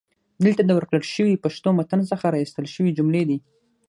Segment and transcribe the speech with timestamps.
[0.43, 3.37] دلته د ورکړل شوي پښتو متن څخه را ایستل شوي جملې دي: